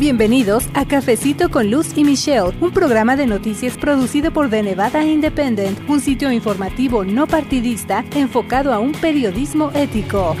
[0.00, 5.04] Bienvenidos a Cafecito con Luz y Michelle, un programa de noticias producido por The Nevada
[5.04, 10.34] Independent, un sitio informativo no partidista enfocado a un periodismo ético.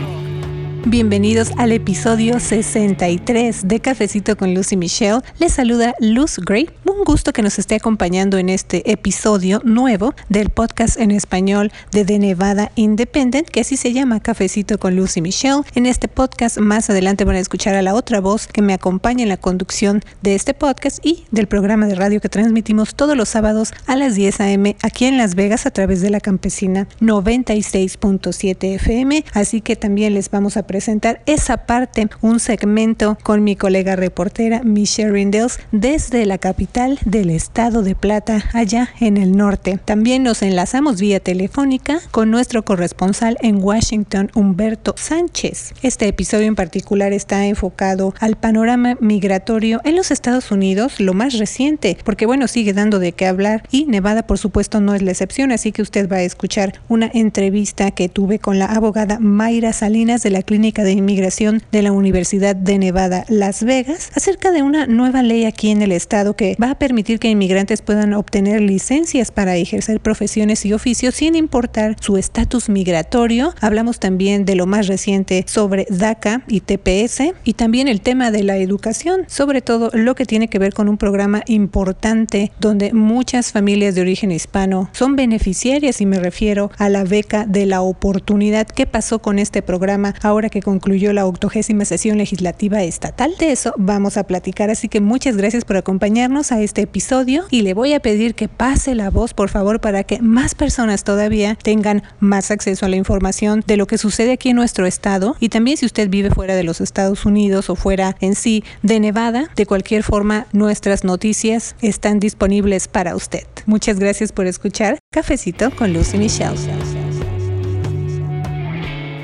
[0.86, 5.20] Bienvenidos al episodio 63 de Cafecito con Luz y Michelle.
[5.38, 6.70] Les saluda Luz Gray.
[7.00, 12.04] Un gusto que nos esté acompañando en este episodio nuevo del podcast en español de
[12.04, 15.62] The Nevada Independent, que así se llama Cafecito con Luz y Michelle.
[15.74, 19.22] En este podcast más adelante van a escuchar a la otra voz que me acompaña
[19.22, 23.30] en la conducción de este podcast y del programa de radio que transmitimos todos los
[23.30, 24.76] sábados a las 10 a.m.
[24.82, 29.24] aquí en Las Vegas a través de la campesina 96.7 FM.
[29.32, 34.60] Así que también les vamos a presentar esa parte, un segmento con mi colega reportera
[34.64, 39.78] Michelle Rindels desde la capital del estado de Plata, allá en el norte.
[39.84, 45.74] También nos enlazamos vía telefónica con nuestro corresponsal en Washington, Humberto Sánchez.
[45.82, 51.38] Este episodio en particular está enfocado al panorama migratorio en los Estados Unidos, lo más
[51.38, 55.10] reciente, porque bueno, sigue dando de qué hablar y Nevada por supuesto no es la
[55.10, 59.72] excepción, así que usted va a escuchar una entrevista que tuve con la abogada Mayra
[59.72, 64.62] Salinas de la Clínica de Inmigración de la Universidad de Nevada, Las Vegas, acerca de
[64.62, 68.60] una nueva ley aquí en el estado que va a permitir que inmigrantes puedan obtener
[68.60, 73.54] licencias para ejercer profesiones y oficios sin importar su estatus migratorio.
[73.60, 78.42] Hablamos también de lo más reciente sobre DACA y TPS y también el tema de
[78.42, 83.52] la educación, sobre todo lo que tiene que ver con un programa importante donde muchas
[83.52, 88.66] familias de origen hispano son beneficiarias y me refiero a la beca de la oportunidad.
[88.66, 93.34] ¿Qué pasó con este programa ahora que concluyó la octogésima sesión legislativa estatal.
[93.38, 97.62] De eso vamos a platicar, así que muchas gracias por acompañarnos a este episodio y
[97.62, 101.56] le voy a pedir que pase la voz, por favor, para que más personas todavía
[101.62, 105.48] tengan más acceso a la información de lo que sucede aquí en nuestro estado y
[105.48, 109.50] también si usted vive fuera de los Estados Unidos o fuera en sí de Nevada,
[109.56, 113.44] de cualquier forma nuestras noticias están disponibles para usted.
[113.66, 116.56] Muchas gracias por escuchar Cafecito con Lucy Michelle.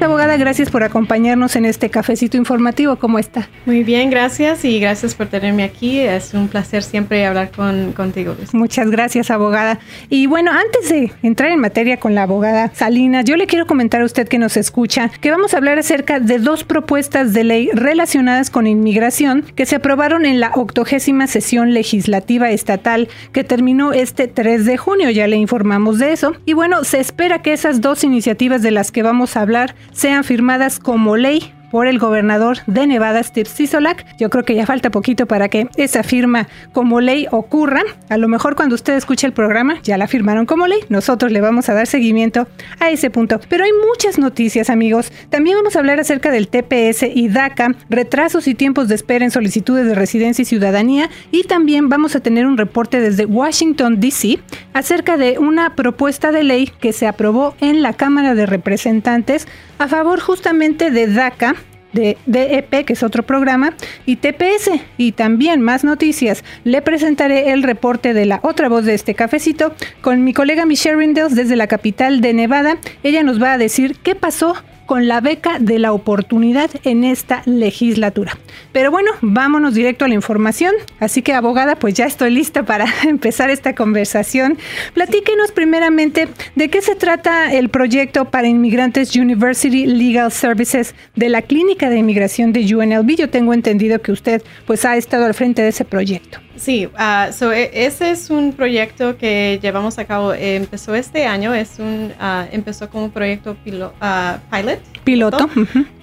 [0.00, 2.96] Abogada, gracias por acompañarnos en este cafecito informativo.
[2.96, 3.48] ¿Cómo está?
[3.64, 6.00] Muy bien, gracias y gracias por tenerme aquí.
[6.00, 8.36] Es un placer siempre hablar con, contigo.
[8.52, 9.78] Muchas gracias, abogada.
[10.08, 14.02] Y bueno, antes de entrar en materia con la abogada Salinas, yo le quiero comentar
[14.02, 17.70] a usted que nos escucha que vamos a hablar acerca de dos propuestas de ley
[17.72, 24.28] relacionadas con inmigración que se aprobaron en la octogésima sesión legislativa estatal que terminó este
[24.28, 25.10] 3 de junio.
[25.10, 26.36] Ya le informamos de eso.
[26.44, 30.24] Y bueno, se espera que esas dos iniciativas de las que vamos a hablar sean
[30.24, 34.06] firmadas como ley por el gobernador de Nevada, Steve Sisolak.
[34.16, 37.82] Yo creo que ya falta poquito para que esa firma como ley ocurra.
[38.08, 40.78] A lo mejor cuando usted escuche el programa ya la firmaron como ley.
[40.88, 42.48] Nosotros le vamos a dar seguimiento
[42.80, 43.40] a ese punto.
[43.50, 45.12] Pero hay muchas noticias, amigos.
[45.28, 49.30] También vamos a hablar acerca del TPS y DACA, retrasos y tiempos de espera en
[49.30, 51.10] solicitudes de residencia y ciudadanía.
[51.30, 54.38] Y también vamos a tener un reporte desde Washington, D.C.
[54.72, 59.46] acerca de una propuesta de ley que se aprobó en la Cámara de Representantes
[59.78, 61.54] a favor justamente de DACA
[61.96, 63.74] de DEP, que es otro programa,
[64.04, 64.70] y TPS.
[64.96, 66.44] Y también más noticias.
[66.62, 70.96] Le presentaré el reporte de la otra voz de este cafecito con mi colega Michelle
[70.96, 72.78] Rindels desde la capital de Nevada.
[73.02, 74.54] Ella nos va a decir qué pasó
[74.86, 78.38] con la beca de la oportunidad en esta legislatura.
[78.72, 80.72] Pero bueno, vámonos directo a la información.
[81.00, 84.58] Así que abogada, pues ya estoy lista para empezar esta conversación.
[84.94, 91.42] Platíquenos primeramente de qué se trata el proyecto para inmigrantes University Legal Services de la
[91.42, 93.16] Clínica de Inmigración de UNLV.
[93.16, 96.45] Yo tengo entendido que usted pues ha estado al frente de ese proyecto.
[96.56, 100.32] Sí, uh, so, e, ese es un proyecto que llevamos a cabo.
[100.32, 104.80] empezó este año, es un, uh, empezó como proyecto pilo, uh, pilot.
[105.04, 105.48] Piloto.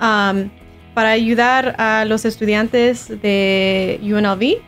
[0.01, 0.49] Um,
[0.93, 4.61] para ayudar a los estudiantes de UNLV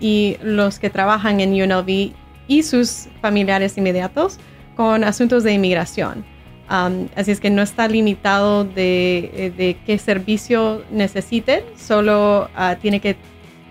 [0.00, 2.12] y los que trabajan en UNLV
[2.46, 4.38] y sus familiares inmediatos
[4.74, 6.24] con asuntos de inmigración.
[6.70, 12.48] Um, así es que no está limitado de, de qué servicio necesiten, solo
[12.80, 13.16] tiene que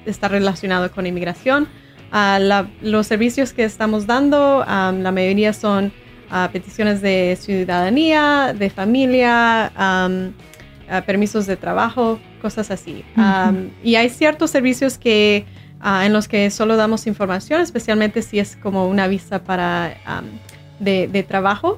[0.10, 1.68] está relacionado con inmigración.
[2.12, 5.92] Uh, los servicios que estamos dando, um, la mayoría son
[6.32, 13.04] uh, peticiones de ciudadanía, de familia, um, uh, permisos de trabajo, cosas así.
[13.18, 15.46] Um, y hay ciertos servicios que,
[15.84, 19.96] en los que solo damos información, especialmente si es como una visa para
[20.80, 21.78] de, trabajo,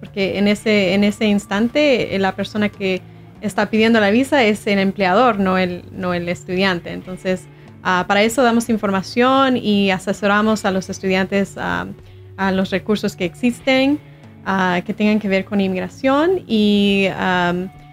[0.00, 3.02] porque en ese, en ese instante la persona que
[3.40, 6.92] está pidiendo la visa es el empleador, no el, no el estudiante.
[6.92, 7.46] Entonces,
[7.82, 11.86] ah, para eso damos información y asesoramos a los estudiantes ah,
[12.36, 13.98] a los recursos que existen,
[14.44, 17.08] ah, que tengan que ver con inmigración y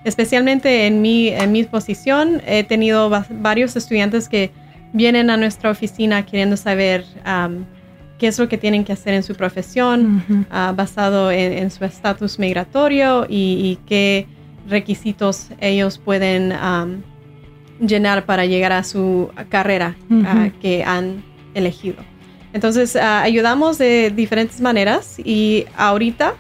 [0.06, 4.52] especialmente en mi, en mi posición, he tenido varios estudiantes que
[4.94, 7.04] vienen a nuestra oficina queriendo saber
[8.18, 13.26] qué es lo que tienen que hacer en su profesión, basado en, su estatus migratorio
[13.28, 14.28] y, qué
[14.68, 16.54] requisitos ellos pueden
[17.80, 21.24] llenar para llegar a su carrera ah, que han
[21.54, 21.98] elegido.
[22.54, 26.36] Entonces, ah, ayudamos de diferentes maneras y ahorita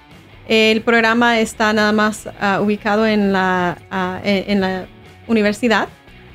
[0.47, 2.29] el programa está nada más
[2.61, 3.77] ubicado en la,
[4.23, 4.87] en la
[5.27, 5.89] universidad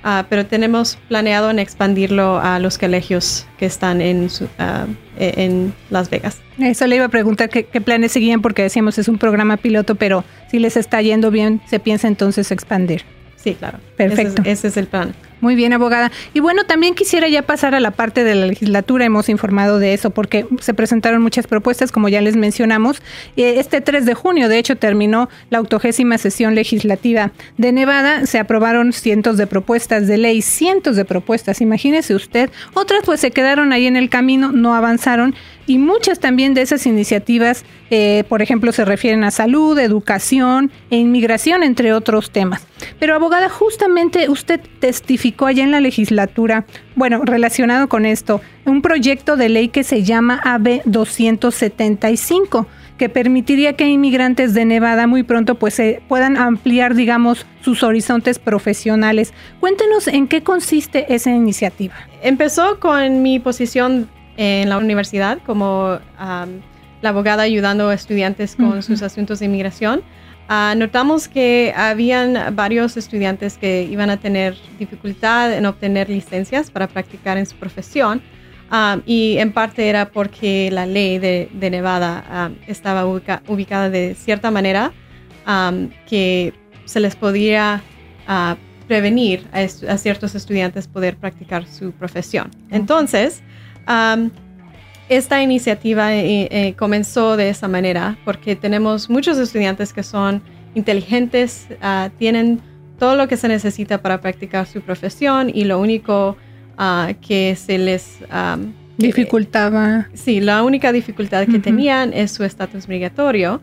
[0.04, 4.28] Ah, pero tenemos planeado en expandirlo a los colegios que están en,
[4.58, 4.87] ah,
[5.19, 6.40] e, en Las Vegas.
[6.58, 10.25] Eso le iba a preguntar qué, planes seguían porque decíamos es un programa piloto, pero
[10.50, 13.04] si les está yendo bien, se piensa entonces expandir.
[13.37, 13.78] Sí, claro.
[13.96, 14.43] Perfecto.
[14.44, 15.14] ese es el plan.
[15.42, 16.12] Muy bien, abogada.
[16.34, 19.04] Y bueno, también quisiera ya pasar a la parte de la legislatura.
[19.04, 23.02] Hemos informado de eso porque se presentaron muchas propuestas, como ya les mencionamos.
[23.36, 28.24] Eh, este 3 de junio, de hecho, terminó la octogésima sesión legislativa de Nevada.
[28.24, 32.48] Se aprobaron cientos de propuestas de ley, cientos de propuestas, imagínese usted.
[32.74, 35.34] Otras pues se quedaron ahí en el camino, no avanzaron
[35.67, 40.97] y muchas también de esas iniciativas, eh, por ejemplo, se refieren a salud, educación e
[40.97, 42.67] inmigración, entre otros temas.
[42.99, 46.67] Pero abogada, justamente usted testificó allá en la legislatura,
[46.97, 52.67] bueno, relacionado con esto, un proyecto de ley que se llama AB 275
[52.99, 58.38] que permitiría que inmigrantes de Nevada muy pronto pues se puedan ampliar, digamos, sus horizontes
[58.38, 59.32] profesionales.
[59.59, 61.94] Cuéntenos en qué consiste esa iniciativa.
[62.23, 64.09] Empezó con mi posición
[64.42, 70.02] en la universidad como la abogada ayudando a estudiantes con sus asuntos de inmigración.
[70.48, 76.88] Ah, notamos que habían varios estudiantes que iban a tener dificultad en obtener licencias para
[76.88, 78.20] practicar en su profesión
[79.06, 84.92] y en parte era porque la ley de, Nevada estaba ubicada de cierta manera
[86.08, 86.52] que
[86.84, 87.80] se les podía
[88.26, 88.56] ah,
[88.88, 89.60] prevenir a,
[89.92, 92.50] a, ciertos estudiantes poder practicar su profesión.
[92.70, 93.42] Entonces,
[95.08, 100.43] esta iniciativa eh, eh, comenzó de esa manera porque tenemos muchos estudiantes que son
[100.75, 102.61] inteligentes, ah, tienen
[102.99, 106.37] todo lo que se necesita para practicar su profesión y lo único
[106.79, 108.19] ah, que se les
[108.96, 110.08] dificultaba.
[110.14, 113.61] sí, la única dificultad que tenían es su estatus migratorio,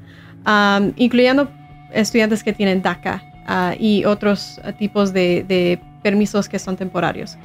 [0.97, 1.49] incluyendo
[1.93, 7.37] estudiantes que tienen DACA ah, y otros tipos de, permisos que son temporarios.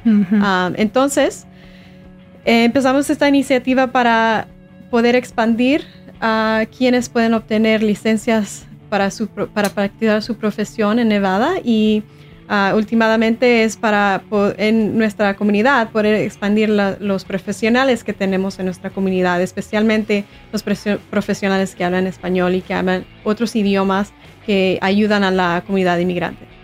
[0.77, 1.47] entonces,
[2.45, 4.47] eh, empezamos esta iniciativa para
[4.89, 5.83] poder expandir
[6.21, 12.03] a quienes pueden obtener licencias para, su, para practicar su profesión en Nevada y
[12.49, 14.23] uh, últimamente es para
[14.57, 21.75] en nuestra comunidad poder expandir los profesionales que tenemos en nuestra comunidad, especialmente los profesionales
[21.75, 24.13] que hablan español y que hablan otros idiomas
[24.45, 26.54] que ayudan a la comunidad inmigrante.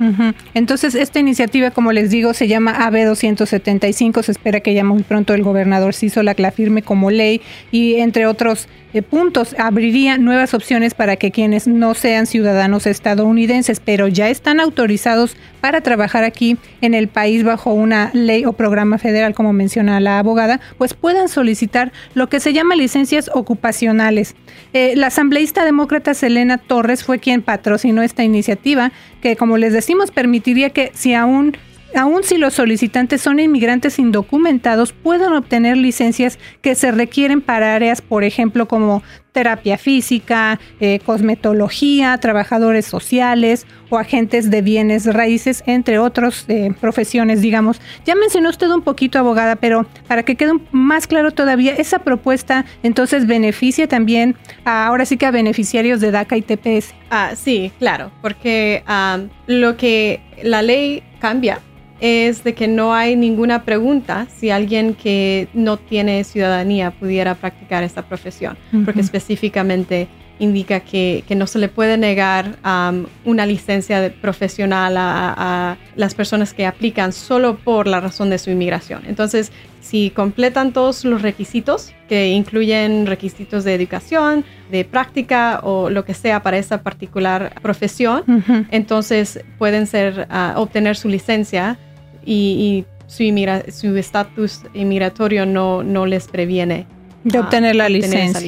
[0.54, 4.24] Entonces, esta iniciativa, como les digo, se llama AB 275.
[4.24, 8.26] Se espera que ya muy pronto el gobernador Cisola la firme como ley y, entre
[8.26, 14.30] otros eh, puntos, abriría nuevas opciones para que quienes no sean ciudadanos estadounidenses, pero ya
[14.30, 19.54] están autorizados para trabajar aquí en el país bajo una ley o programa federal, como
[19.54, 24.36] menciona la abogada, pues puedan solicitar lo que se llama licencias ocupacionales.
[24.74, 30.12] Eh, la asambleísta demócrata Selena Torres fue quien patrocinó esta iniciativa, que como les decimos
[30.12, 31.58] permitiría que si aún
[31.96, 38.02] Aún si los solicitantes son inmigrantes indocumentados, puedan obtener licencias que se requieren para áreas,
[38.02, 46.00] por ejemplo, como terapia física, eh, cosmetología, trabajadores sociales o agentes de bienes raíces, entre
[46.00, 47.82] otras eh, profesiones, digamos.
[48.06, 52.66] Ya mencionó usted un poquito, abogada, pero para que quede más claro todavía, esa propuesta
[52.84, 56.94] entonces beneficia también ahora sí que a beneficiarios de DACA y TPS.
[57.10, 61.60] Ah, sí, claro, porque ah, lo que la ley cambia
[62.02, 67.84] es de que no hay ninguna pregunta si alguien que no tiene ciudadanía pudiera practicar
[67.84, 70.08] esta profesión, porque específicamente
[70.40, 76.66] indica que, no se le puede negar um, una licencia profesional a, las personas que
[76.66, 79.04] aplican solo por la razón de su inmigración.
[79.08, 86.06] Entonces, si completan todos los requisitos, que incluyen requisitos de educación, de práctica o lo
[86.06, 88.24] que sea para esa particular profesión,
[88.72, 91.78] entonces pueden ser, uh, obtener su licencia
[92.26, 96.88] y, su estatus inmigratorio no, les previene
[97.26, 98.40] de obtener la licencia.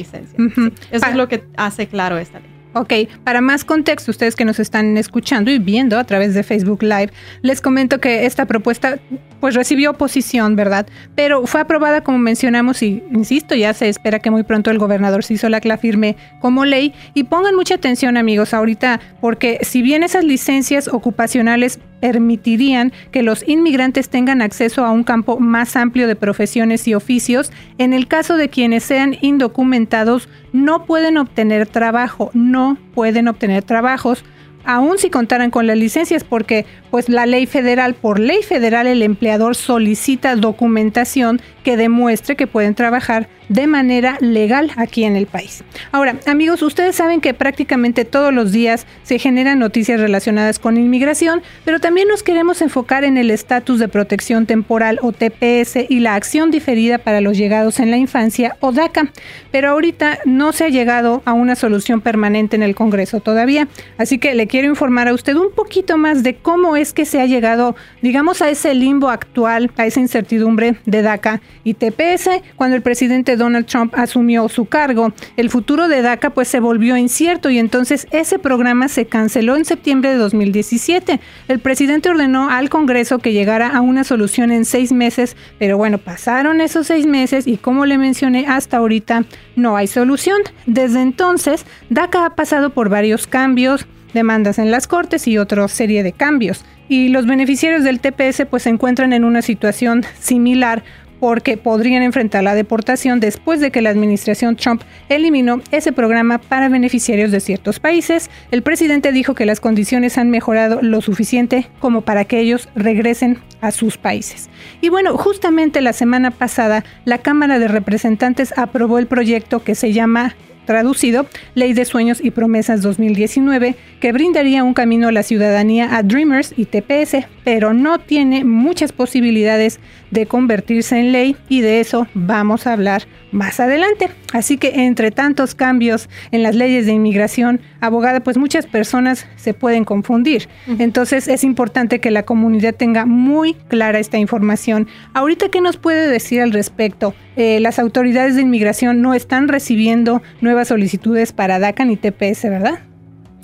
[0.90, 2.54] Eso es lo que hace claro esta ley.
[2.76, 6.82] Ok, para más contexto, ustedes que nos están escuchando y viendo a través de Facebook
[6.82, 8.98] Live, les comento que esta propuesta
[9.38, 10.88] pues recibió oposición, ¿verdad?
[11.14, 15.22] Pero fue aprobada como mencionamos y insisto, ya se espera que muy pronto el gobernador
[15.22, 20.24] Sisolak la firme como ley y pongan mucha atención amigos ahorita porque si bien esas
[20.24, 26.86] licencias ocupacionales permitirían que los inmigrantes tengan acceso a un campo más amplio de profesiones
[26.86, 27.50] y oficios.
[27.78, 34.22] En el caso de quienes sean indocumentados, no pueden obtener trabajo, no pueden obtener trabajos
[34.66, 39.02] aún si contaran con las licencias, porque pues la ley federal, por ley federal, el
[39.02, 45.64] empleador solicita documentación que demuestre que pueden trabajar de manera legal aquí en el país.
[45.92, 51.42] Ahora, amigos, ustedes saben que prácticamente todos los días se generan noticias relacionadas con inmigración,
[51.64, 56.14] pero también nos queremos enfocar en el estatus de protección temporal o TPS y la
[56.14, 59.10] acción diferida para los llegados en la infancia o DACA.
[59.50, 64.18] Pero ahorita no se ha llegado a una solución permanente en el Congreso todavía, así
[64.18, 67.26] que le quiero informar a usted un poquito más de cómo es que se ha
[67.26, 72.82] llegado, digamos, a ese limbo actual, a esa incertidumbre de DACA y TPS cuando el
[72.82, 75.12] presidente Donald Trump asumió su cargo.
[75.36, 79.64] El futuro de DACA pues se volvió incierto y entonces ese programa se canceló en
[79.64, 81.20] septiembre de 2017.
[81.48, 85.98] El presidente ordenó al Congreso que llegara a una solución en seis meses, pero bueno,
[85.98, 89.24] pasaron esos seis meses y como le mencioné, hasta ahorita
[89.56, 90.40] no hay solución.
[90.66, 96.02] Desde entonces, DACA ha pasado por varios cambios, demandas en las cortes y otra serie
[96.02, 96.64] de cambios.
[96.88, 100.82] Y los beneficiarios del TPS pues se encuentran en una situación similar
[101.24, 106.68] porque podrían enfrentar la deportación después de que la administración Trump eliminó ese programa para
[106.68, 108.28] beneficiarios de ciertos países.
[108.50, 113.38] El presidente dijo que las condiciones han mejorado lo suficiente como para que ellos regresen
[113.62, 114.50] a sus países.
[114.82, 119.94] Y bueno, justamente la semana pasada la Cámara de Representantes aprobó el proyecto que se
[119.94, 125.96] llama traducido, Ley de Sueños y Promesas 2019, que brindaría un camino a la ciudadanía
[125.96, 129.80] a Dreamers y TPS, pero no tiene muchas posibilidades
[130.10, 134.10] de convertirse en ley y de eso vamos a hablar más adelante.
[134.32, 139.54] Así que entre tantos cambios en las leyes de inmigración, abogada, pues muchas personas se
[139.54, 140.48] pueden confundir.
[140.78, 144.88] Entonces es importante que la comunidad tenga muy clara esta información.
[145.12, 147.14] Ahorita, ¿qué nos puede decir al respecto?
[147.36, 150.22] Eh, las autoridades de inmigración no están recibiendo
[150.54, 152.78] nuevas solicitudes para DACA ni TPS, ¿verdad?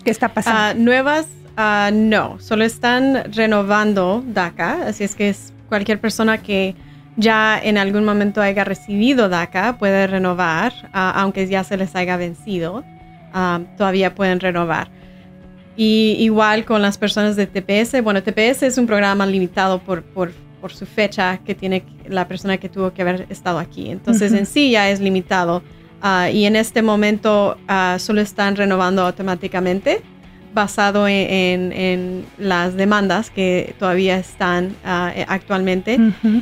[0.05, 0.61] ¿Qué está pasando?
[0.61, 1.27] Ah, nuevas,
[1.57, 6.77] ah, no, solo están renovando DACA, así es que es cualquier persona que
[7.17, 12.17] ya en algún momento haya recibido DACA puede renovar, ah, aunque ya se les haya
[12.17, 12.85] vencido,
[13.77, 14.89] todavía pueden renovar.
[15.77, 20.31] Y igual con las personas de TPS, bueno, TPS es un programa limitado por, por
[20.61, 23.89] por su fecha que tiene la persona que tuvo que haber estado aquí.
[23.89, 25.63] Entonces en sí ya es limitado
[26.03, 30.03] ah, y en este momento ah, solo están renovando automáticamente
[30.53, 35.97] basado en, las demandas que todavía están eh, actualmente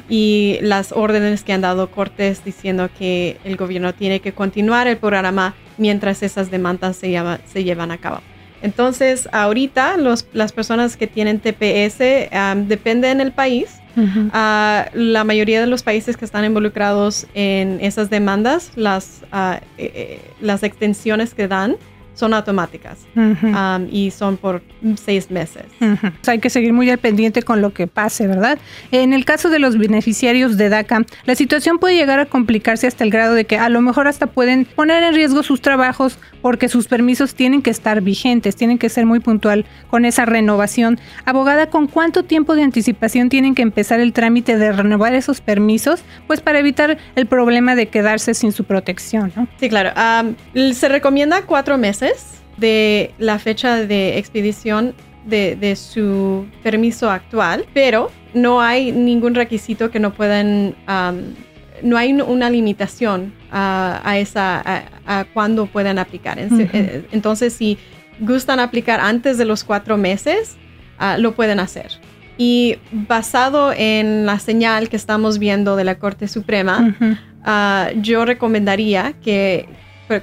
[0.08, 4.96] y las órdenes que han dado cortes diciendo que el gobierno tiene que continuar el
[4.96, 8.20] programa mientras esas demandas se, se llevan a cabo.
[8.62, 11.98] Entonces, ahorita las personas que tienen TPS
[12.66, 13.78] dependen del país
[14.94, 20.62] la mayoría de los países que están involucrados en esas demandas, las, eh, eh, las
[20.62, 21.76] extensiones que dan
[22.18, 24.60] son automáticas um, y son por
[24.96, 25.62] seis meses.
[26.26, 28.58] hay que seguir muy al pendiente con lo que pase, ¿verdad?
[28.90, 33.04] En el caso de los beneficiarios de DACA, la situación puede llegar a complicarse hasta
[33.04, 36.70] el grado de que a lo mejor hasta pueden poner en riesgo sus trabajos porque
[36.70, 40.98] sus permisos tienen que estar vigentes, tienen que ser muy puntual con esa renovación.
[41.26, 46.00] Abogada, ¿con cuánto tiempo de anticipación tienen que empezar el trámite de renovar esos permisos?
[46.26, 49.46] Pues para evitar el problema de quedarse sin su protección, ¿no?
[49.60, 49.90] Sí, claro.
[50.72, 54.94] se recomienda cuatro meses de la fecha de expedición
[55.26, 60.74] de, su permiso actual, pero no hay ningún requisito que no puedan
[61.82, 64.62] no hay una limitación a, esa,
[65.06, 66.38] a, cuándo pueden aplicar.
[66.38, 67.78] Eh, entonces, si
[68.20, 70.56] gustan aplicar antes de los cuatro meses,
[70.98, 71.92] ah, lo pueden hacer.
[72.36, 76.94] Y basado en la señal que estamos viendo de la Corte Suprema,
[77.44, 79.68] ah, yo recomendaría que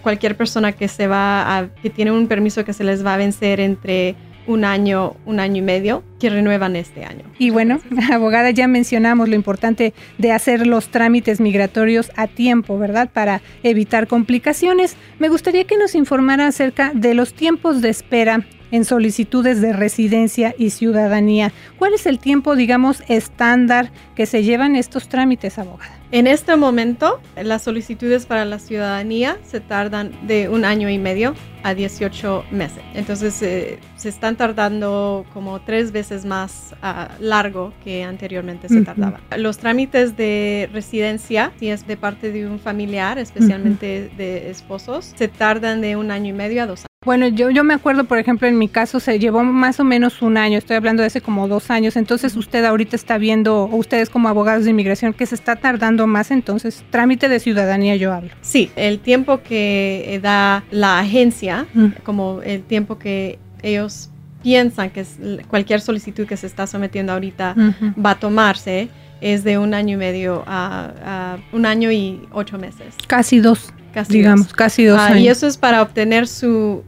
[0.02, 3.18] cualquier persona que se va a, que tiene un permiso que se les va a
[3.18, 4.16] vencer entre
[4.48, 7.26] un año, un año y medio que renuevan este año.
[7.38, 7.80] Y bueno,
[8.12, 13.10] abogada, ya mencionamos lo importante de hacer los trámites migratorios a tiempo, ¿verdad?
[13.12, 14.96] Para evitar complicaciones.
[15.20, 20.56] Me gustaría que nos informara acerca de los tiempos de espera en solicitudes de residencia
[20.58, 21.52] y ciudadanía.
[21.78, 25.96] ¿Cuál es el tiempo, digamos, estándar que se llevan estos trámites, abogada?
[26.12, 31.34] En este momento, las solicitudes para la ciudadanía se tardan de un año y medio
[31.64, 32.84] a 18 meses.
[32.94, 39.20] Entonces, eh, se están tardando como tres veces más uh, largo que anteriormente se tardaba.
[39.36, 45.28] Los trámites de residencia, si es de parte de un familiar, especialmente de esposos, se
[45.28, 46.95] tardan de un año y medio a dos años.
[47.06, 50.24] Bueno, yo, yo me acuerdo, por ejemplo, en mi caso se llevó más o menos
[50.24, 53.76] un año, estoy hablando de hace como dos años, entonces usted ahorita está viendo, o
[53.76, 58.12] ustedes como abogados de inmigración, que se está tardando más, entonces trámite de ciudadanía yo
[58.12, 58.32] hablo.
[58.42, 61.68] Sí, el tiempo que da la agencia,
[62.04, 64.10] como el tiempo que ellos
[64.42, 65.06] piensan que
[65.48, 67.56] cualquier solicitud que se está sometiendo ahorita
[68.04, 68.90] va a tomarse,
[69.22, 72.96] es de un año y medio a, un año y ocho meses.
[73.08, 73.72] Casi dos.
[73.94, 75.20] Casi digamos, casi dos ah, años.
[75.20, 76.84] Y eso es para obtener su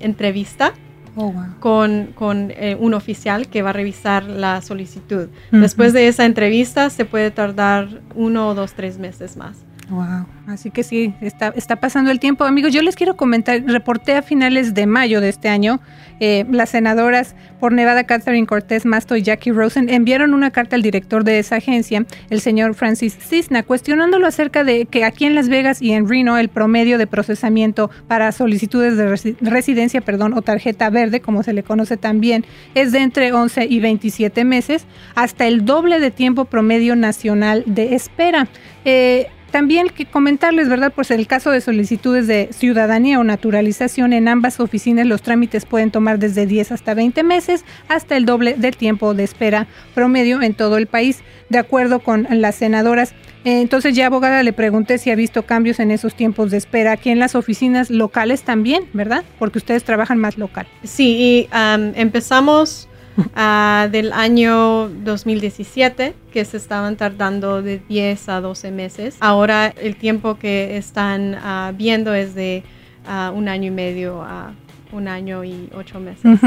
[0.00, 0.72] entrevista
[1.16, 5.28] oh, con, con eh, un oficial que va a revisar la solicitud.
[5.50, 9.64] Después de esa entrevista se puede tardar uno o dos, tres meses más.
[9.90, 12.44] Wow, así que sí, está, está pasando el tiempo.
[12.44, 15.78] Amigos, yo les quiero comentar, reporté a finales de mayo de este año,
[16.20, 20.82] eh, las senadoras por Nevada, Catherine Cortés Masto y Jackie Rosen enviaron una carta al
[20.82, 25.50] director de esa agencia, el señor Francis Cisna, cuestionándolo acerca de que aquí en Las
[25.50, 30.88] Vegas y en Reno el promedio de procesamiento para solicitudes de residencia, perdón, o tarjeta
[30.88, 35.66] verde, como se le conoce también, es de entre 11 y 27 meses, hasta el
[35.66, 38.48] doble de tiempo promedio nacional de espera.
[38.86, 40.92] Eh, también que comentarles, ¿verdad?
[40.92, 45.92] Pues el caso de solicitudes de ciudadanía o naturalización en ambas oficinas los trámites pueden
[45.92, 50.54] tomar desde 10 hasta 20 meses hasta el doble del tiempo de espera promedio en
[50.54, 53.12] todo el país, de acuerdo con las senadoras.
[53.44, 56.90] Eh, entonces ya abogada le pregunté si ha visto cambios en esos tiempos de espera
[56.90, 59.22] aquí en las oficinas locales también, ¿verdad?
[59.38, 60.66] Porque ustedes trabajan más local.
[60.82, 61.48] Sí, y
[61.94, 69.16] empezamos uh, del año 2017, que se estaban tardando de 10 a 12 meses.
[69.20, 72.62] Ahora el tiempo que están uh, viendo es de
[73.06, 74.52] uh, un año y medio a
[74.94, 76.40] un año y ocho meses.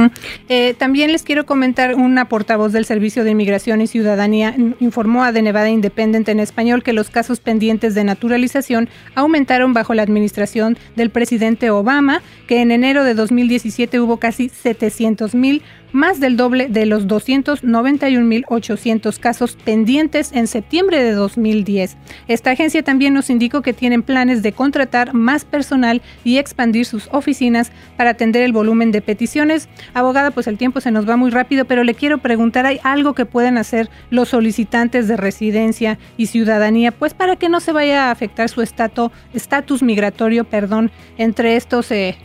[0.49, 5.33] Eh, también les quiero comentar, una portavoz del Servicio de Inmigración y Ciudadanía informó a
[5.33, 10.77] The Nevada Independent en español que los casos pendientes de naturalización aumentaron bajo la administración
[10.95, 16.67] del presidente Obama, que en enero de 2017 hubo casi 700 mil más del doble
[16.69, 21.97] de los 291.800 casos pendientes en septiembre de 2010.
[22.27, 27.09] Esta agencia también nos indicó que tienen planes de contratar más personal y expandir sus
[27.11, 29.67] oficinas para atender el volumen de peticiones.
[29.93, 33.13] Abogada, pues el tiempo se nos va muy rápido, pero le quiero preguntar, ¿hay algo
[33.13, 38.07] que pueden hacer los solicitantes de residencia y ciudadanía, pues para que no se vaya
[38.07, 42.15] a afectar su estatus migratorio, perdón, entre estos eh,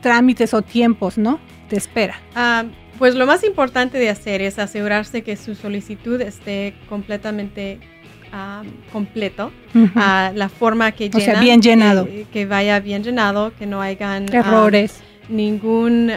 [0.00, 1.38] trámites o tiempos, ¿no?
[1.68, 2.20] De espera.
[2.34, 2.64] Ah,
[3.00, 7.80] pues lo más importante de hacer es asegurarse que su solicitud esté completamente
[8.92, 9.52] completo,
[9.96, 11.16] a la forma que llena.
[11.16, 12.06] O sea, bien llenado.
[12.30, 15.00] Que, vaya bien llenado, que no hayan errores.
[15.30, 16.12] ningún,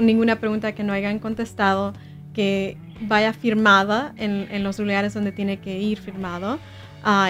[0.00, 1.94] ninguna pregunta que no hayan contestado,
[2.32, 6.60] que vaya firmada en, en los lugares donde tiene que ir firmado.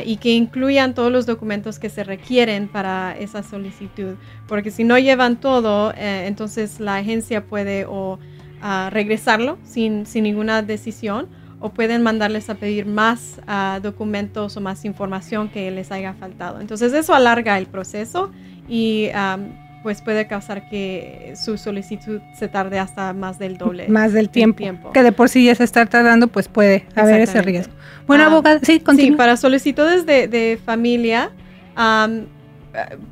[0.05, 4.17] y que incluyan todos los documentos que se requieren para esa solicitud.
[4.47, 8.19] Porque si no llevan todo, eh, entonces la agencia puede o
[8.61, 11.29] a regresarlo sin, sin, ninguna decisión
[11.61, 16.61] o pueden mandarles a pedir más uh, documentos o más información que les haya faltado.
[16.61, 18.31] Entonces eso alarga el proceso
[18.69, 19.51] y um,
[19.83, 23.89] pues puede causar que su solicitud se tarde hasta más del doble.
[23.89, 24.93] Más del tiempo.
[24.93, 27.73] Que de por sí ya se está tardando, pues puede haber ese riesgo.
[28.07, 29.13] Bueno, uh, abogada, sí, continúa.
[29.13, 31.31] Sí, para solicitudes de, de familia,
[31.77, 32.27] um,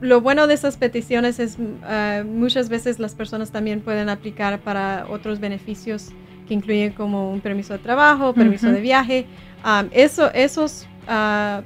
[0.01, 5.07] lo bueno de esas peticiones es uh, muchas veces las personas también pueden aplicar para
[5.09, 6.11] otros beneficios
[6.47, 9.27] que incluyen como un permiso de trabajo, permiso de viaje.
[9.64, 11.62] Um, eso, esos, uh, uh,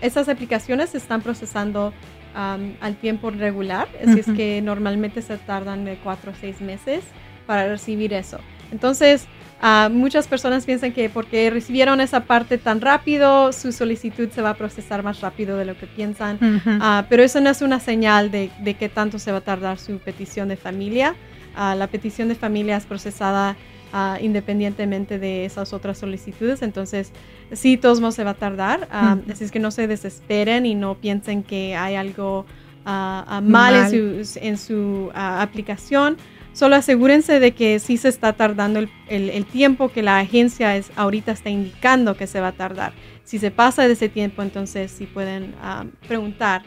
[0.00, 1.92] esas aplicaciones se están procesando
[2.34, 7.04] um, al tiempo regular, así es que normalmente se tardan de cuatro o seis meses
[7.46, 8.38] para recibir eso.
[8.72, 9.26] Entonces,
[9.60, 14.50] Ah, muchas personas piensan que porque recibieron esa parte tan rápido, su solicitud se va
[14.50, 16.38] a procesar más rápido de lo que piensan,
[16.80, 19.78] ah, pero eso no es una señal de, de qué tanto se va a tardar
[19.78, 21.14] su petición de familia.
[21.56, 23.56] Ah, la petición de familia es procesada
[24.20, 27.12] independientemente de esas otras solicitudes, entonces
[27.52, 30.96] sí, todos modos se va a tardar, así es que no se desesperen y no
[30.96, 32.44] piensen que hay algo
[32.84, 36.18] mal, en su, en su aplicación.
[36.56, 41.32] Solo asegúrense de que sí se está tardando el, tiempo que la agencia es, ahorita
[41.32, 42.94] está indicando que se va a tardar.
[43.26, 46.62] Si se pasa de ese tiempo, entonces sí pueden um, preguntar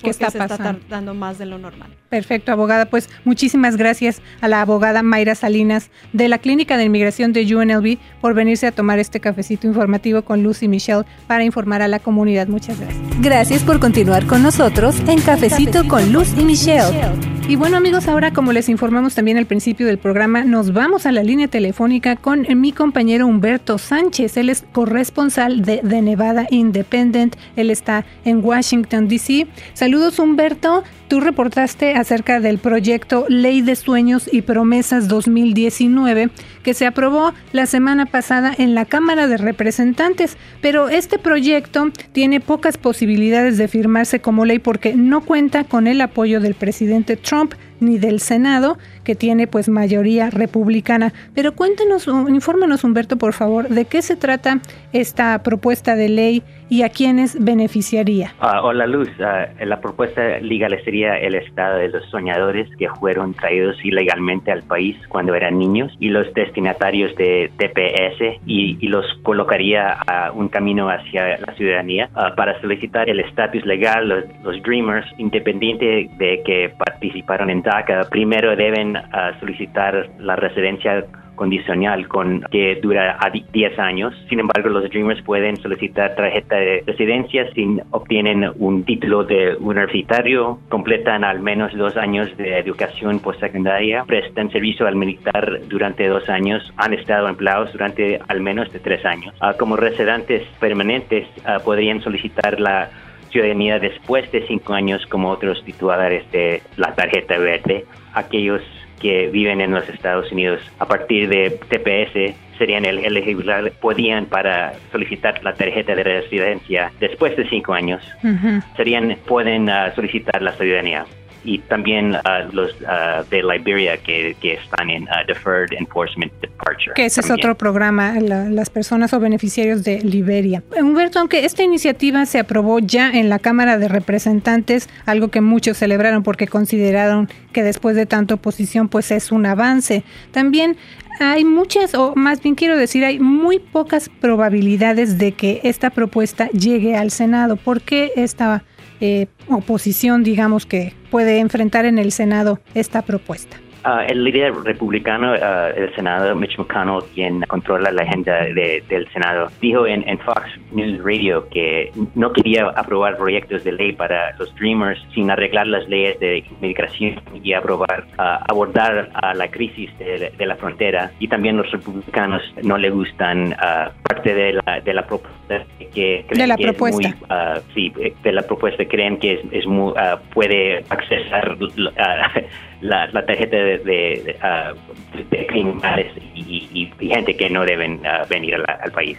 [0.00, 0.70] qué está se pasando.
[0.70, 1.90] está tardando más de lo normal.
[2.08, 2.86] Perfecto, abogada.
[2.86, 7.98] Pues muchísimas gracias a la abogada Mayra Salinas de la Clínica de Inmigración de UNLV
[8.20, 12.46] por venirse a tomar este cafecito informativo con Lucy Michelle para informar a la comunidad.
[12.46, 13.02] Muchas gracias.
[13.20, 17.36] Gracias por continuar con nosotros en Cafecito, con Luz y Michelle.
[17.48, 21.12] Y bueno amigos, ahora como les informamos también al principio del programa, nos vamos a
[21.12, 24.36] la línea telefónica con mi compañero Humberto Sánchez.
[24.36, 27.36] Él es corresponsal de, de Nevada Independent.
[27.56, 29.46] Él está en Washington, D.C.
[29.74, 30.84] Saludos Humberto.
[31.08, 36.30] Tú reportaste acerca del proyecto Ley de Sueños y Promesas 2019
[36.66, 42.40] que se aprobó la semana pasada en la Cámara de Representantes, pero este proyecto tiene
[42.40, 47.54] pocas posibilidades de firmarse como ley porque no cuenta con el apoyo del presidente Trump
[47.78, 51.12] ni del Senado, que tiene pues mayoría republicana.
[51.36, 54.60] Pero cuéntenos, infórmenos Humberto, por favor, de qué se trata
[54.92, 58.32] esta propuesta de ley y a quiénes beneficiaría.
[58.40, 63.76] Uh, hola Luz, uh, la propuesta legalizaría el estado de los soñadores que fueron traídos
[63.84, 70.30] ilegalmente al país cuando eran niños y los destinatarios de TPS y, los colocaría a
[70.30, 76.08] un camino hacia la ciudadanía uh, para solicitar el estatus legal, los, los, Dreamers, independiente
[76.18, 78.96] de que participaron en DACA, primero deben
[79.40, 81.04] solicitar la residencia
[81.36, 84.14] condicional con que dura a 10 años.
[84.28, 90.58] Sin embargo, los Dreamers pueden solicitar tarjeta de residencia si obtienen un título de universitario,
[90.68, 96.72] completan al menos dos años de educación postsecundaria, prestan servicio al militar durante dos años,
[96.76, 99.34] han estado empleados durante al menos de tres años.
[99.40, 102.90] Uh, como residentes permanentes uh, podrían solicitar la
[103.30, 107.84] ciudadanía después de cinco años como otros titulares de la tarjeta verde.
[108.14, 108.62] Aquellos
[109.00, 115.42] que viven en los Estados Unidos a partir de TPS serían elegibles, podían para solicitar
[115.44, 118.62] la tarjeta de residencia después de cinco años, uh -huh.
[118.76, 121.04] serían, pueden uh, solicitar la ciudadanía
[121.46, 126.92] y también uh, los uh, de Liberia que, que, están en uh, Deferred Enforcement Departure.
[126.94, 127.38] Que ese también.
[127.38, 130.62] es otro programa, la, las personas o beneficiarios de Liberia.
[130.78, 135.78] Humberto, aunque esta iniciativa se aprobó ya en la Cámara de Representantes, algo que muchos
[135.78, 140.02] celebraron porque consideraron que después de tanta oposición pues es un avance.
[140.32, 140.76] También
[141.20, 146.48] hay muchas, o más bien quiero decir, hay muy pocas probabilidades de que esta propuesta
[146.50, 147.56] llegue al Senado.
[147.56, 148.64] ¿Por qué esta
[149.00, 153.58] eh, oposición, digamos, que puede enfrentar en el Senado esta propuesta?
[153.86, 159.08] Uh, el líder republicano uh, del Senado, Mitch McConnell, quien controla la agenda de, del
[159.12, 164.52] Senado, dijo en, Fox News Radio que no quería aprobar proyectos de ley para los
[164.56, 170.46] Dreamers sin arreglar las leyes de inmigración y aprobar, uh, abordar la crisis de, de,
[170.46, 171.12] la frontera.
[171.20, 173.54] Y también los republicanos no le gustan
[174.02, 175.45] parte de la, de la propuesta
[175.94, 177.08] que creen de la que propuesta.
[177.08, 179.94] es muy, sí, de la propuesta creen que es, es muy,
[180.32, 181.56] puede accesar
[182.80, 188.00] la, la tarjeta de, de, uh, de criminales y, y, y, gente que no deben
[188.00, 189.18] uh, venir la, al país.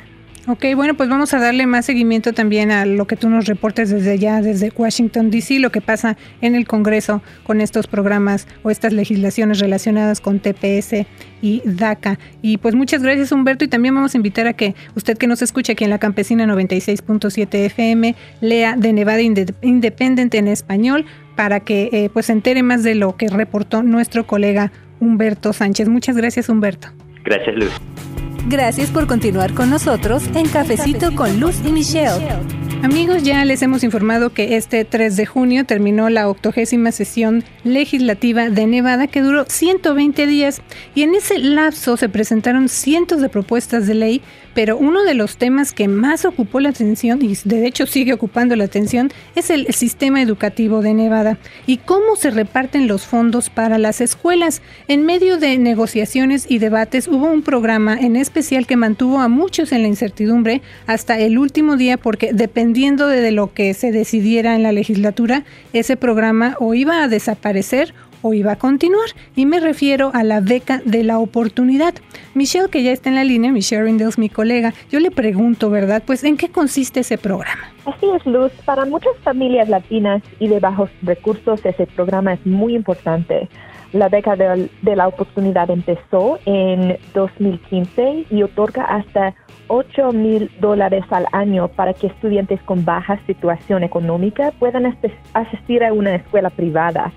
[0.50, 3.90] Ok, bueno, pues vamos a darle más seguimiento también a lo que tú nos reportes
[3.90, 8.72] desde allá, desde Washington, D.C., lo que pasa en el Congreso con estos programas o
[8.72, 11.06] estas legislaciones relacionadas con TPS
[11.42, 12.18] y DACA.
[12.42, 15.42] Y pues muchas gracias, Humberto, y también vamos a invitar a que usted que nos
[15.42, 21.06] escuche aquí en la Campesina 96.7 FM lea de Nevada Independent en español
[21.36, 25.90] para que eh, pues se entere más de lo que reportó nuestro colega Humberto Sánchez.
[25.90, 26.88] Muchas gracias, Humberto.
[27.26, 28.17] Gracias, Luz.
[28.50, 32.57] Gracias por continuar con nosotros en Cafecito con Luz y Michelle.
[32.84, 38.50] Amigos, ya les hemos informado que este 3 de junio terminó la octogésima sesión legislativa
[38.50, 40.62] de Nevada que duró 120 días
[40.94, 44.22] y en ese lapso se presentaron cientos de propuestas de ley,
[44.54, 48.56] pero uno de los temas que más ocupó la atención y de hecho sigue ocupando
[48.56, 53.80] la atención es el sistema educativo de Nevada y cómo se reparten los fondos para
[53.80, 54.62] las escuelas.
[54.88, 59.72] En medio de negociaciones y debates hubo un programa en especial que mantuvo a muchos
[59.72, 64.54] en la incertidumbre hasta el último día porque dependía dependiendo de lo que se decidiera
[64.54, 69.08] en la legislatura, ese programa o iba a desaparecer o iba a continuar.
[69.38, 71.94] Y me refiero a la beca de la oportunidad.
[72.34, 76.04] Michelle, que ya está en la línea, Michelle Rindels, mi colega, yo le pregunto, ¿verdad?
[76.06, 77.72] Pues, ¿en qué consiste ese programa?
[77.86, 78.52] Así es, Luz.
[78.66, 83.48] Para muchas familias latinas y de bajos recursos, ese programa es muy importante.
[83.94, 89.34] La beca de, la oportunidad empezó en 2015 y otorga hasta
[89.68, 94.86] 8 mil dólares al año para que estudiantes con baja situación económica puedan
[95.34, 97.14] asistir a una escuela privada.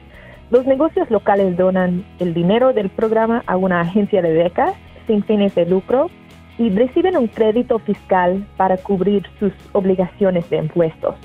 [0.50, 4.72] Los negocios locales donan el dinero del programa a una agencia de becas
[5.08, 6.08] sin fines de lucro
[6.56, 11.16] y reciben un crédito fiscal para cubrir sus obligaciones de impuestos.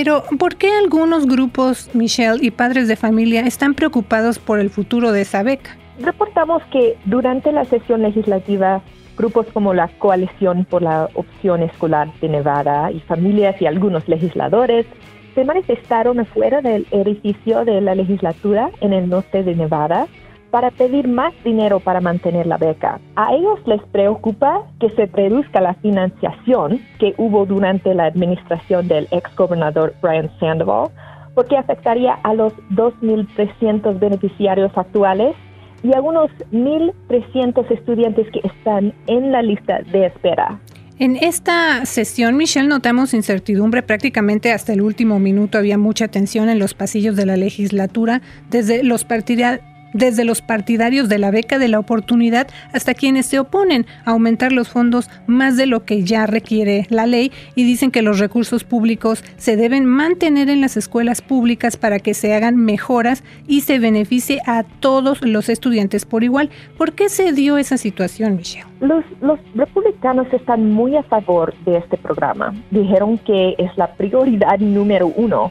[0.00, 5.10] Pero, ¿por qué algunos grupos, Michelle, y padres de familia están preocupados por el futuro
[5.10, 5.76] de esa beca?
[5.98, 8.80] Reportamos que durante la sesión legislativa,
[9.16, 14.86] grupos como la Coalición por la Opción Escolar de Nevada y familias y algunos legisladores
[15.34, 20.06] se manifestaron afuera del edificio de la legislatura en el norte de Nevada
[20.50, 23.00] para pedir más dinero para mantener la beca.
[23.16, 29.08] A ellos les preocupa que se reduzca la financiación que hubo durante la administración del
[29.10, 30.90] ex gobernador Brian Sandoval,
[31.34, 35.36] porque afectaría a los 2.300 beneficiarios actuales
[35.82, 40.58] y a unos 1.300 estudiantes que están en la lista de espera.
[41.00, 45.56] En esta sesión, Michelle, notamos incertidumbre prácticamente hasta el último minuto.
[45.56, 51.08] Había mucha tensión en los pasillos de la legislatura, desde los partidarios desde los partidarios
[51.08, 55.56] de la beca de la oportunidad hasta quienes se oponen a aumentar los fondos más
[55.56, 59.86] de lo que ya requiere la ley y dicen que los recursos públicos se deben
[59.86, 65.22] mantener en las escuelas públicas para que se hagan mejoras y se beneficie a todos
[65.22, 66.50] los estudiantes por igual.
[66.76, 68.66] ¿Por qué se dio esa situación, Michelle?
[68.80, 72.54] Los, los republicanos están muy a favor de este programa.
[72.70, 75.50] Dijeron que es la prioridad número uno,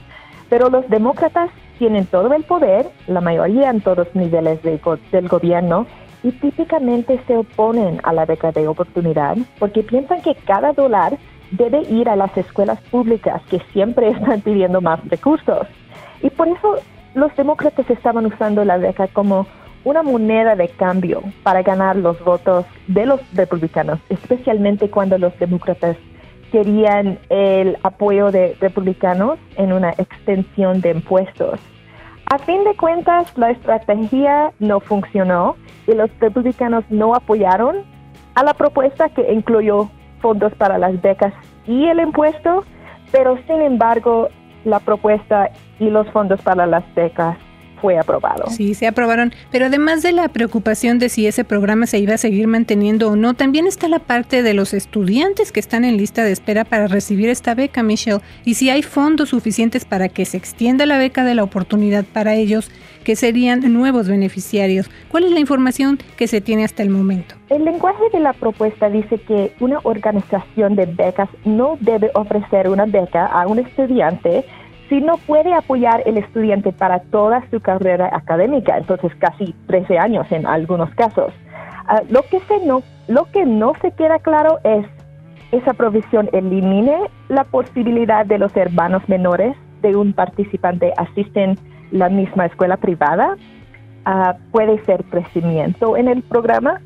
[0.50, 5.85] pero los demócratas tienen todo el poder, la mayoría en todos los niveles del gobierno,
[6.23, 11.17] y típicamente se oponen a la beca de oportunidad porque piensan que cada dólar
[11.51, 15.67] debe ir a las escuelas públicas que siempre están pidiendo más recursos.
[16.21, 16.75] Y por eso
[17.13, 19.47] los demócratas estaban usando la beca como
[19.83, 25.95] una moneda de cambio para ganar los votos de los republicanos, especialmente cuando los demócratas
[26.51, 31.60] querían el apoyo de republicanos en una extensión de impuestos.
[32.29, 35.55] A fin de cuentas, la estrategia no funcionó
[35.88, 37.77] y los republicanos no apoyaron
[38.36, 39.89] a la propuesta que incluyó
[40.21, 41.33] fondos para las becas
[41.65, 42.63] y el impuesto,
[43.12, 44.29] pero sin embargo,
[44.65, 47.38] la propuesta y los fondos para las becas
[47.81, 48.45] fue aprobado.
[48.49, 52.17] Sí, se aprobaron, pero además de la preocupación de si ese programa se iba a
[52.17, 56.23] seguir manteniendo o no, también está la parte de los estudiantes que están en lista
[56.23, 60.37] de espera para recibir esta beca, Michelle, y si hay fondos suficientes para que se
[60.37, 62.71] extienda la beca de la oportunidad para ellos,
[63.07, 64.89] que serían nuevos beneficiarios.
[65.09, 67.35] ¿Cuál es la información que se tiene hasta el momento?
[67.49, 72.85] El lenguaje de la propuesta dice que una organización de becas no debe ofrecer una
[72.85, 74.43] beca a un estudiante
[74.89, 80.32] si no puede apoyar el estudiante para toda su carrera académica, entonces casi 13 años
[80.32, 81.34] en algunos casos.
[81.88, 84.86] Ah, lo, que se no, lo que no se queda claro es
[85.52, 91.58] esa provisión elimine la posibilidad de los hermanos menores de un participante asisten
[91.91, 93.38] la misma escuela privada.
[94.06, 96.82] Ah, puede ser crecimiento en el programa.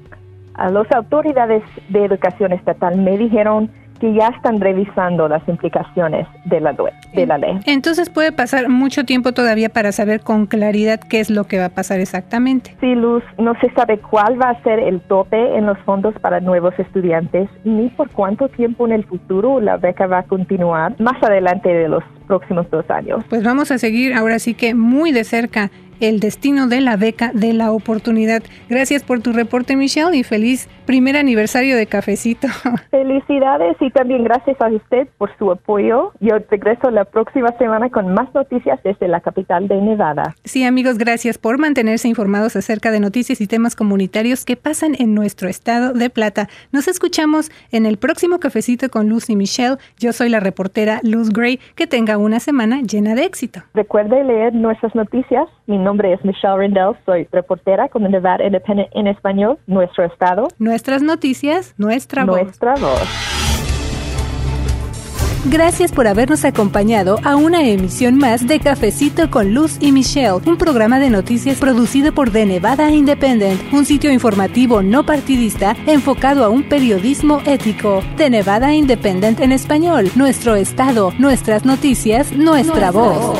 [0.58, 6.60] Uh, las autoridades de educación estatal me dijeron que ya están revisando las implicaciones de
[6.60, 6.76] la,
[7.14, 7.60] de la ley.
[7.68, 11.66] Entonces puede pasar mucho tiempo todavía para saber con claridad qué es lo que va
[11.66, 12.76] a pasar exactamente.
[12.82, 16.40] Sí, Luz, no se sabe cuál va a ser el tope en los fondos para
[16.40, 21.22] nuevos estudiantes ni por cuánto tiempo en el futuro la beca va a continuar más
[21.22, 23.24] adelante de los próximos dos años.
[23.30, 25.70] Pues vamos a seguir ahora sí que muy de cerca
[26.02, 28.44] el destino de la beca de la oportunidad.
[28.70, 32.48] Gracias por tu reporte, Michelle, y feliz primer aniversario de Cafecito.
[32.92, 36.12] Felicidades y también gracias a usted por su apoyo.
[36.20, 40.36] Yo regreso la próxima semana con más noticias desde la capital de Nevada.
[40.44, 45.16] Sí, amigos, gracias por mantenerse informados acerca de noticias y temas comunitarios que pasan en
[45.16, 46.50] nuestro estado de Plata.
[46.72, 49.78] Nos escuchamos en el próximo Cafecito con Luz y Michelle.
[49.98, 51.60] Yo soy la reportera Luz Gray.
[51.76, 53.62] Que tenga una semana llena de éxito.
[53.74, 55.48] Recuerde leer nuestras noticias.
[55.68, 60.48] Mi nombre es Michelle Rindell, soy reportera con el Nevada Independent en español, nuestro estado.
[60.58, 63.02] Nuestras noticias, nuestra, nuestra voz.
[65.46, 70.58] Gracias por habernos acompañado a una emisión más de Cafecito con Luz y Michelle, un
[70.58, 76.50] programa de noticias producido por The Nevada Independent, un sitio informativo no partidista enfocado a
[76.50, 78.04] un periodismo ético.
[78.18, 83.36] The Nevada Independent en español, nuestro estado, nuestras noticias, nuestra, voz.